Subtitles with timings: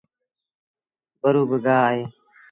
[1.21, 2.01] ٻرو باگآه اهي۔